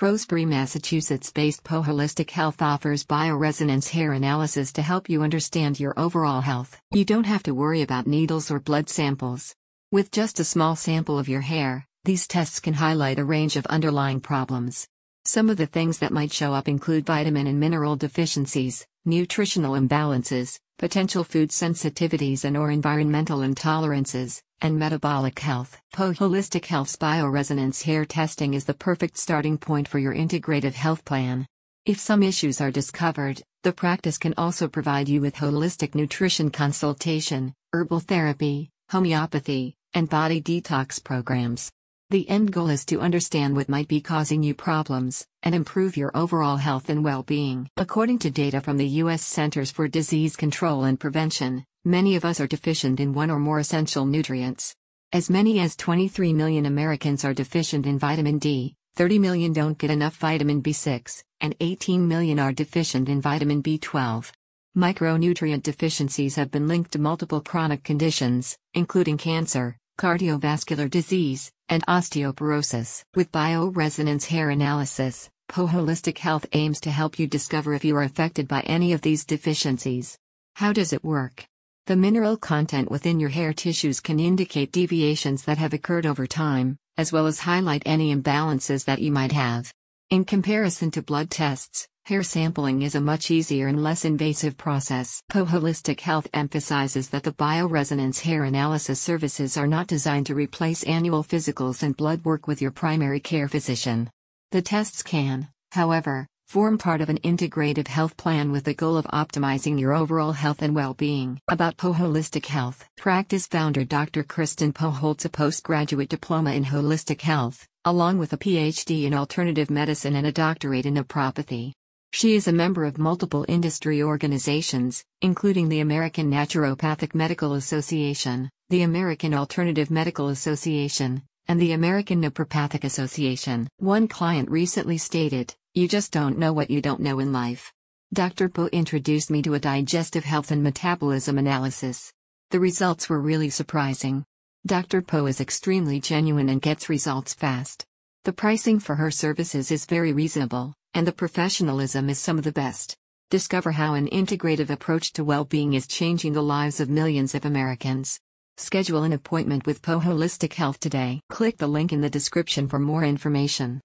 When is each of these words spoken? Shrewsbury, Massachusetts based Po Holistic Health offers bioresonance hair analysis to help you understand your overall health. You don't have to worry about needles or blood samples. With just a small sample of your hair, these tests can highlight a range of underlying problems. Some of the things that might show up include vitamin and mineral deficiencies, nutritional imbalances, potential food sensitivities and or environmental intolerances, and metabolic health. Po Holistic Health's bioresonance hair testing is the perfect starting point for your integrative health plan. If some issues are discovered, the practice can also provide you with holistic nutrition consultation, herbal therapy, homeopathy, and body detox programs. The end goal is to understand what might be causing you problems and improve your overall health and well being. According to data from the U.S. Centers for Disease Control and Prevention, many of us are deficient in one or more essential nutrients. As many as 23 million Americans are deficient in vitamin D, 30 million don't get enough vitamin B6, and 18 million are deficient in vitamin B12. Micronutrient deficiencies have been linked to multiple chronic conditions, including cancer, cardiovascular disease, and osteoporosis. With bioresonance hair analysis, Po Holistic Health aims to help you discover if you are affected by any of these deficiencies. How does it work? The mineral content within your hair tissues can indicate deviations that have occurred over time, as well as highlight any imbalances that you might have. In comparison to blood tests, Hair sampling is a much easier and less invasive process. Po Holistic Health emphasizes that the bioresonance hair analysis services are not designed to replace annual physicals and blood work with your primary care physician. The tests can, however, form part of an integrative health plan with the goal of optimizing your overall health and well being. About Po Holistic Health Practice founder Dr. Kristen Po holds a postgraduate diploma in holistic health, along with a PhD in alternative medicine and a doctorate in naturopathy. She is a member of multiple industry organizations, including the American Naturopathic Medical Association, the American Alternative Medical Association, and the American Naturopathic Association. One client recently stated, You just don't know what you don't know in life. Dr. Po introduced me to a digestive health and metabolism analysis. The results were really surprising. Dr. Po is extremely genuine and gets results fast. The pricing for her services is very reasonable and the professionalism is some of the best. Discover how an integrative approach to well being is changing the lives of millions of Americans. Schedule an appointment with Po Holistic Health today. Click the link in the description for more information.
Shrewsbury, 0.00 0.46
Massachusetts 0.46 1.30
based 1.30 1.62
Po 1.62 1.82
Holistic 1.82 2.30
Health 2.30 2.62
offers 2.62 3.04
bioresonance 3.04 3.90
hair 3.90 4.14
analysis 4.14 4.72
to 4.72 4.80
help 4.80 5.10
you 5.10 5.22
understand 5.22 5.78
your 5.78 5.92
overall 5.98 6.40
health. 6.40 6.80
You 6.90 7.04
don't 7.04 7.26
have 7.26 7.42
to 7.42 7.52
worry 7.52 7.82
about 7.82 8.06
needles 8.06 8.50
or 8.50 8.60
blood 8.60 8.88
samples. 8.88 9.54
With 9.92 10.10
just 10.10 10.40
a 10.40 10.44
small 10.44 10.74
sample 10.74 11.18
of 11.18 11.28
your 11.28 11.42
hair, 11.42 11.86
these 12.06 12.26
tests 12.26 12.60
can 12.60 12.72
highlight 12.72 13.18
a 13.18 13.26
range 13.26 13.56
of 13.56 13.66
underlying 13.66 14.20
problems. 14.20 14.88
Some 15.26 15.50
of 15.50 15.58
the 15.58 15.66
things 15.66 15.98
that 15.98 16.14
might 16.14 16.32
show 16.32 16.54
up 16.54 16.66
include 16.66 17.04
vitamin 17.04 17.46
and 17.46 17.60
mineral 17.60 17.94
deficiencies, 17.94 18.86
nutritional 19.04 19.74
imbalances, 19.74 20.58
potential 20.78 21.24
food 21.24 21.50
sensitivities 21.50 22.46
and 22.46 22.56
or 22.56 22.70
environmental 22.70 23.40
intolerances, 23.40 24.40
and 24.62 24.78
metabolic 24.78 25.38
health. 25.38 25.80
Po 25.92 26.12
Holistic 26.12 26.66
Health's 26.66 26.96
bioresonance 26.96 27.82
hair 27.82 28.04
testing 28.04 28.54
is 28.54 28.64
the 28.64 28.74
perfect 28.74 29.16
starting 29.16 29.58
point 29.58 29.88
for 29.88 29.98
your 29.98 30.14
integrative 30.14 30.74
health 30.74 31.04
plan. 31.04 31.46
If 31.86 31.98
some 31.98 32.22
issues 32.22 32.60
are 32.60 32.70
discovered, 32.70 33.42
the 33.62 33.72
practice 33.72 34.18
can 34.18 34.34
also 34.36 34.68
provide 34.68 35.08
you 35.08 35.20
with 35.20 35.36
holistic 35.36 35.94
nutrition 35.94 36.50
consultation, 36.50 37.54
herbal 37.72 38.00
therapy, 38.00 38.70
homeopathy, 38.90 39.74
and 39.94 40.08
body 40.08 40.40
detox 40.40 41.02
programs. 41.02 41.70
The 42.10 42.28
end 42.28 42.52
goal 42.52 42.70
is 42.70 42.84
to 42.86 43.00
understand 43.00 43.54
what 43.54 43.68
might 43.68 43.86
be 43.86 44.00
causing 44.00 44.42
you 44.42 44.52
problems 44.52 45.24
and 45.44 45.54
improve 45.54 45.96
your 45.96 46.10
overall 46.16 46.56
health 46.56 46.88
and 46.88 47.04
well 47.04 47.22
being. 47.22 47.68
According 47.76 48.18
to 48.20 48.30
data 48.30 48.60
from 48.60 48.78
the 48.78 48.88
U.S. 49.02 49.22
Centers 49.22 49.70
for 49.70 49.86
Disease 49.86 50.34
Control 50.34 50.82
and 50.82 50.98
Prevention, 50.98 51.64
many 51.84 52.16
of 52.16 52.24
us 52.24 52.40
are 52.40 52.46
deficient 52.46 53.00
in 53.00 53.14
one 53.14 53.30
or 53.30 53.38
more 53.38 53.58
essential 53.58 54.04
nutrients. 54.04 54.74
As 55.12 55.30
many 55.30 55.58
as 55.60 55.76
23 55.76 56.32
million 56.32 56.66
Americans 56.66 57.24
are 57.24 57.34
deficient 57.34 57.86
in 57.86 57.98
vitamin 57.98 58.38
D, 58.38 58.74
30 58.96 59.18
million 59.18 59.52
don't 59.52 59.78
get 59.78 59.90
enough 59.90 60.16
vitamin 60.16 60.62
B6, 60.62 61.22
and 61.40 61.54
18 61.60 62.06
million 62.06 62.38
are 62.38 62.52
deficient 62.52 63.08
in 63.08 63.20
vitamin 63.20 63.62
B12. 63.62 64.30
Micronutrient 64.76 65.62
deficiencies 65.62 66.36
have 66.36 66.50
been 66.50 66.68
linked 66.68 66.92
to 66.92 67.00
multiple 67.00 67.40
chronic 67.40 67.82
conditions, 67.82 68.56
including 68.74 69.18
cancer, 69.18 69.76
cardiovascular 69.98 70.88
disease, 70.88 71.50
and 71.68 71.84
osteoporosis. 71.86 73.02
With 73.14 73.32
bioresonance 73.32 74.26
hair 74.26 74.50
analysis, 74.50 75.28
Po 75.48 75.66
Holistic 75.66 76.18
Health 76.18 76.46
aims 76.52 76.80
to 76.82 76.90
help 76.90 77.18
you 77.18 77.26
discover 77.26 77.74
if 77.74 77.84
you 77.84 77.96
are 77.96 78.04
affected 78.04 78.46
by 78.46 78.60
any 78.60 78.92
of 78.92 79.02
these 79.02 79.24
deficiencies. 79.24 80.16
How 80.54 80.72
does 80.72 80.92
it 80.92 81.02
work? 81.02 81.49
The 81.86 81.96
mineral 81.96 82.36
content 82.36 82.90
within 82.90 83.20
your 83.20 83.30
hair 83.30 83.52
tissues 83.52 84.00
can 84.00 84.20
indicate 84.20 84.72
deviations 84.72 85.44
that 85.44 85.58
have 85.58 85.72
occurred 85.72 86.06
over 86.06 86.26
time, 86.26 86.76
as 86.96 87.12
well 87.12 87.26
as 87.26 87.40
highlight 87.40 87.82
any 87.86 88.14
imbalances 88.14 88.84
that 88.84 89.00
you 89.00 89.10
might 89.12 89.32
have. 89.32 89.72
In 90.10 90.24
comparison 90.24 90.90
to 90.92 91.02
blood 91.02 91.30
tests, 91.30 91.88
Hair 92.06 92.22
sampling 92.24 92.82
is 92.82 92.96
a 92.96 93.00
much 93.00 93.30
easier 93.30 93.68
and 93.68 93.84
less 93.84 94.04
invasive 94.04 94.56
process. 94.56 95.22
Po 95.28 95.44
Holistic 95.44 96.00
Health 96.00 96.26
emphasizes 96.34 97.10
that 97.10 97.22
the 97.22 97.32
bioresonance 97.32 98.20
hair 98.20 98.42
analysis 98.44 99.00
services 99.00 99.56
are 99.56 99.68
not 99.68 99.86
designed 99.86 100.26
to 100.26 100.34
replace 100.34 100.82
annual 100.82 101.22
physicals 101.22 101.84
and 101.84 101.96
blood 101.96 102.24
work 102.24 102.48
with 102.48 102.60
your 102.60 102.72
primary 102.72 103.20
care 103.20 103.48
physician. 103.48 104.10
The 104.50 104.62
tests 104.62 105.04
can, 105.04 105.50
however, 105.70 106.26
form 106.50 106.76
part 106.76 107.00
of 107.00 107.08
an 107.08 107.18
integrative 107.18 107.86
health 107.86 108.16
plan 108.16 108.50
with 108.50 108.64
the 108.64 108.74
goal 108.74 108.96
of 108.96 109.04
optimizing 109.06 109.78
your 109.78 109.94
overall 109.94 110.32
health 110.32 110.62
and 110.62 110.74
well 110.74 110.94
being. 110.94 111.38
About 111.46 111.76
Po 111.76 111.92
Holistic 111.92 112.46
Health 112.46 112.88
Practice 112.96 113.46
founder 113.46 113.84
Dr. 113.84 114.24
Kristen 114.24 114.72
Po 114.72 114.90
holds 114.90 115.24
a 115.24 115.28
postgraduate 115.28 116.08
diploma 116.08 116.52
in 116.52 116.64
holistic 116.64 117.20
health, 117.20 117.68
along 117.84 118.18
with 118.18 118.32
a 118.32 118.36
PhD 118.36 119.04
in 119.04 119.14
alternative 119.14 119.70
medicine 119.70 120.16
and 120.16 120.26
a 120.26 120.32
doctorate 120.32 120.86
in 120.86 120.94
naturopathy. 120.94 121.70
She 122.12 122.34
is 122.34 122.48
a 122.48 122.52
member 122.52 122.84
of 122.84 122.98
multiple 122.98 123.44
industry 123.46 124.02
organizations, 124.02 125.04
including 125.22 125.68
the 125.68 125.78
American 125.78 126.32
Naturopathic 126.32 127.14
Medical 127.14 127.54
Association, 127.54 128.50
the 128.70 128.82
American 128.82 129.34
Alternative 129.34 129.88
Medical 129.88 130.30
Association, 130.30 131.22
and 131.46 131.60
the 131.60 131.72
American 131.72 132.20
Naturopathic 132.20 132.82
Association. 132.82 133.68
One 133.78 134.08
client 134.08 134.50
recently 134.50 134.98
stated, 134.98 135.54
You 135.72 135.86
just 135.86 136.10
don't 136.10 136.36
know 136.36 136.52
what 136.52 136.68
you 136.68 136.82
don't 136.82 136.98
know 136.98 137.20
in 137.20 137.32
life. 137.32 137.72
Dr. 138.12 138.48
Po 138.48 138.66
introduced 138.72 139.30
me 139.30 139.40
to 139.42 139.54
a 139.54 139.60
digestive 139.60 140.24
health 140.24 140.50
and 140.50 140.64
metabolism 140.64 141.38
analysis. 141.38 142.12
The 142.50 142.58
results 142.58 143.08
were 143.08 143.20
really 143.20 143.50
surprising. 143.50 144.24
Dr. 144.66 145.00
Po 145.00 145.26
is 145.26 145.40
extremely 145.40 146.00
genuine 146.00 146.48
and 146.48 146.60
gets 146.60 146.88
results 146.88 147.34
fast. 147.34 147.86
The 148.24 148.32
pricing 148.32 148.80
for 148.80 148.96
her 148.96 149.12
services 149.12 149.70
is 149.70 149.86
very 149.86 150.12
reasonable 150.12 150.74
and 150.92 151.06
the 151.06 151.12
professionalism 151.12 152.10
is 152.10 152.18
some 152.18 152.36
of 152.36 152.42
the 152.42 152.50
best. 152.50 152.96
Discover 153.30 153.70
how 153.70 153.94
an 153.94 154.08
integrative 154.08 154.70
approach 154.70 155.12
to 155.12 155.22
well 155.22 155.44
being 155.44 155.74
is 155.74 155.86
changing 155.86 156.32
the 156.32 156.42
lives 156.42 156.80
of 156.80 156.90
millions 156.90 157.36
of 157.36 157.44
Americans. 157.44 158.18
Schedule 158.56 159.04
an 159.04 159.12
appointment 159.12 159.66
with 159.66 159.82
Po 159.82 160.00
Holistic 160.00 160.54
Health 160.54 160.80
today. 160.80 161.20
Click 161.30 161.58
the 161.58 161.68
link 161.68 161.92
in 161.92 162.00
the 162.00 162.10
description 162.10 162.66
for 162.66 162.80
more 162.80 163.04
information. 163.04 163.80